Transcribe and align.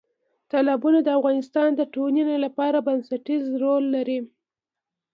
تالابونه 0.51 0.99
د 1.03 1.09
افغانستان 1.19 1.69
د 1.75 1.81
ټولنې 1.93 2.35
لپاره 2.45 2.85
بنسټیز 2.87 3.43
رول 3.61 3.83
لري. 3.95 4.19